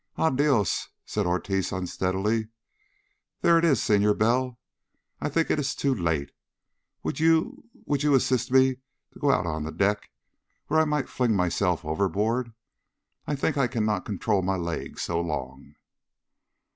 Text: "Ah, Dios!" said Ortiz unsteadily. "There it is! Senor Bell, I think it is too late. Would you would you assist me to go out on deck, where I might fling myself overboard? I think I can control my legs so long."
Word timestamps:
"Ah, 0.17 0.31
Dios!" 0.31 0.89
said 1.05 1.27
Ortiz 1.27 1.71
unsteadily. 1.71 2.47
"There 3.41 3.59
it 3.59 3.63
is! 3.63 3.83
Senor 3.83 4.15
Bell, 4.15 4.59
I 5.19 5.29
think 5.29 5.51
it 5.51 5.59
is 5.59 5.75
too 5.75 5.93
late. 5.93 6.31
Would 7.03 7.19
you 7.19 7.65
would 7.85 8.01
you 8.01 8.15
assist 8.15 8.49
me 8.49 8.77
to 9.13 9.19
go 9.19 9.29
out 9.29 9.45
on 9.45 9.63
deck, 9.77 10.09
where 10.69 10.79
I 10.79 10.85
might 10.85 11.07
fling 11.07 11.35
myself 11.35 11.85
overboard? 11.85 12.51
I 13.27 13.35
think 13.35 13.59
I 13.59 13.67
can 13.67 13.85
control 14.01 14.41
my 14.41 14.55
legs 14.55 15.03
so 15.03 15.21
long." 15.21 15.75